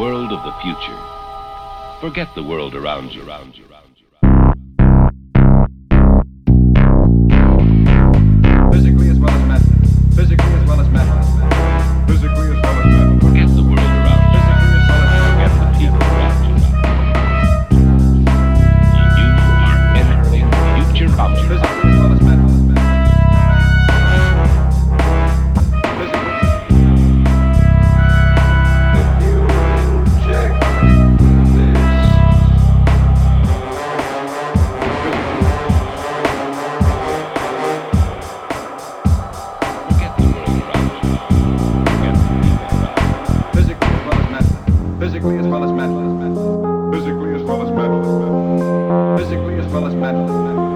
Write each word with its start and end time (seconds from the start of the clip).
world 0.00 0.32
of 0.32 0.42
the 0.42 0.52
future. 0.62 0.98
Forget 2.00 2.34
the 2.34 2.42
world 2.42 2.74
around 2.74 3.12
you, 3.12 3.20
around 3.22 3.54
you, 3.54 3.64
around 3.66 3.74
you. 3.74 3.79
physically 45.10 45.38
as 45.38 45.46
well 45.48 45.64
as 45.64 45.72
mentally, 45.72 46.92
physically 46.92 47.34
as 47.34 47.42
well 47.42 47.62
as 47.62 47.70
mentally, 47.72 49.18
physically 49.18 49.58
as 49.58 49.66
well 49.72 49.86
as 49.88 49.94
mentally. 49.96 50.69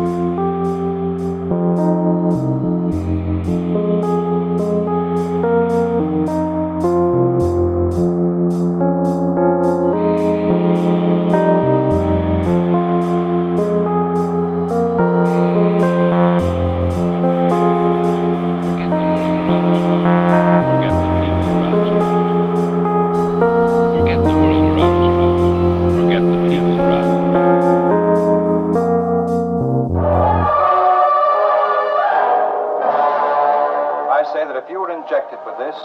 injected 35.05 35.39
with 35.45 35.59
this, 35.59 35.77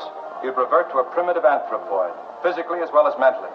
you'd 0.44 0.56
revert 0.56 0.90
to 0.92 1.00
a 1.00 1.04
primitive 1.04 1.44
anthropoid, 1.44 2.16
physically 2.42 2.80
as 2.80 2.90
well 2.94 3.06
as 3.06 3.14
mentally. 3.20 3.52